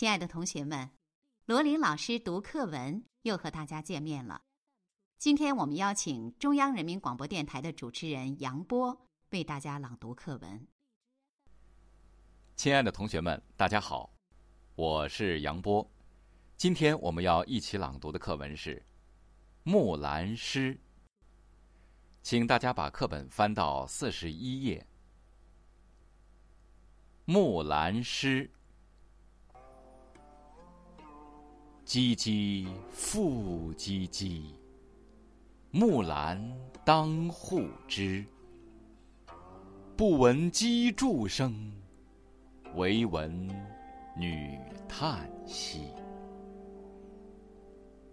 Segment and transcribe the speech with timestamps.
[0.00, 0.88] 亲爱的同学们，
[1.44, 4.40] 罗琳老师读课文又和大家见面了。
[5.18, 10.66] 今天我们邀请中央人民广播电台的主持人杨波为大家朗读课文。
[12.56, 14.10] 亲爱的同学们，大家好，
[14.74, 15.86] 我是杨波。
[16.56, 18.76] 今天我们要一起朗读的课文是
[19.64, 20.74] 《木兰诗》，
[22.22, 24.80] 请大家把课本翻到四十一页，
[27.26, 28.50] 《木兰诗》。
[31.90, 34.42] 唧唧复唧唧，
[35.72, 36.40] 木兰
[36.84, 38.24] 当户织。
[39.96, 41.52] 不闻机杼声，
[42.76, 43.32] 惟闻
[44.16, 44.56] 女
[44.88, 45.80] 叹息。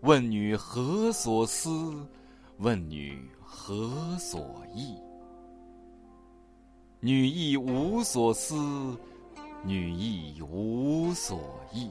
[0.00, 2.08] 问女何所思？
[2.56, 4.96] 问女何所忆？
[7.00, 8.98] 女亦无所思，
[9.62, 11.38] 女亦无所
[11.70, 11.90] 忆。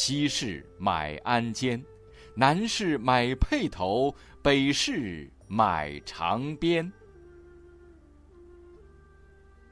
[0.00, 1.82] 西市买鞍鞯，
[2.36, 6.92] 南市买辔头，北市买长鞭。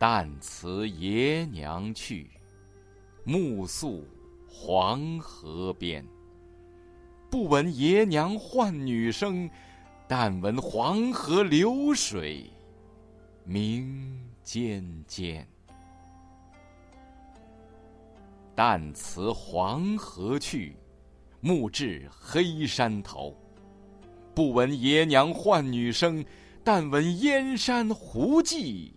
[0.00, 2.28] 旦辞爷娘去，
[3.22, 4.04] 暮宿
[4.48, 6.04] 黄河边。
[7.30, 9.48] 不闻爷娘唤女声，
[10.08, 12.50] 但闻黄河流水
[13.44, 15.46] 鸣溅溅。
[18.56, 20.74] 但辞黄河去，
[21.40, 23.36] 暮至黑山头。
[24.34, 26.24] 不闻爷娘唤女声，
[26.64, 28.94] 但闻燕山胡骑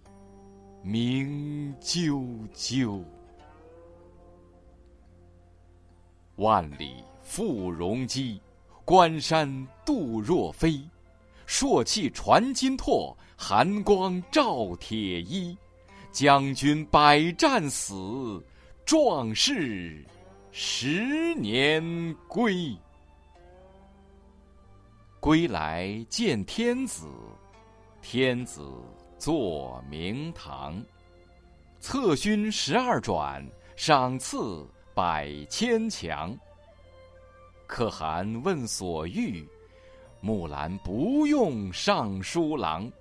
[0.82, 3.04] 鸣啾啾。
[6.38, 8.42] 万里赴戎机，
[8.86, 10.82] 关山度若飞。
[11.46, 15.58] 朔气传金柝，寒光照铁衣。
[16.12, 18.42] 将军百战死。
[18.90, 20.04] 壮士
[20.50, 22.76] 十年归，
[25.20, 27.06] 归来见天子，
[28.02, 28.68] 天子
[29.16, 30.84] 坐明堂。
[31.80, 36.36] 策勋十二转，赏赐百千强。
[37.68, 39.48] 可汗问所欲，
[40.20, 42.92] 木兰不用尚书郎。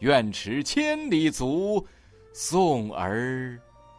[0.00, 1.86] 愿驰千里足，
[2.32, 3.56] 送儿。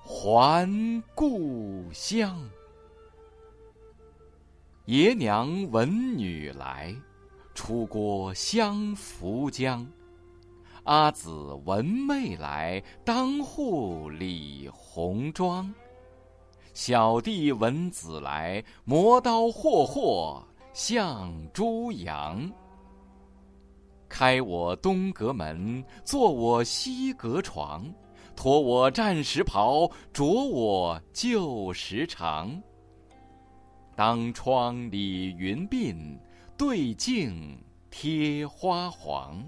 [0.09, 0.65] 还
[1.13, 2.39] 故乡。
[4.85, 6.95] 爷娘闻女来，
[7.53, 9.85] 出郭相扶将。
[10.83, 11.29] 阿姊
[11.65, 15.71] 闻妹来，当户理红妆。
[16.73, 20.41] 小弟闻姊来，磨刀霍霍
[20.71, 22.49] 向猪羊。
[24.07, 27.85] 开我东阁门，坐我西阁床。
[28.37, 32.61] 脱我战时袍，着我旧时裳。
[33.95, 36.15] 当窗理云鬓，
[36.55, 37.59] 对镜
[37.89, 39.43] 贴花黄。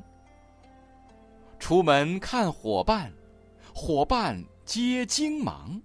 [1.60, 3.14] 出门看伙伴，
[3.76, 5.80] 伙伴皆惊忙。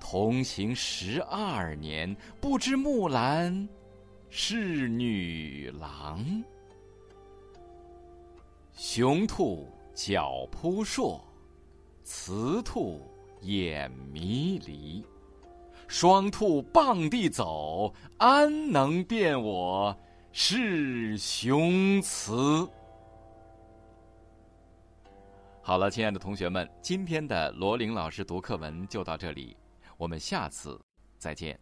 [0.00, 3.68] 同行十二年，不知木兰
[4.28, 6.42] 是女郎。
[8.72, 11.24] 雄兔脚扑朔。
[12.04, 13.00] 雌兔
[13.42, 15.04] 眼迷离，
[15.86, 19.96] 双兔傍地走，安能辨我
[20.32, 22.68] 是雄雌？
[25.62, 29.56] 好了，亲爱的同学们，今天的罗琳老师读课文就到这里，
[29.96, 30.80] 我们下次
[31.18, 31.58] 再见。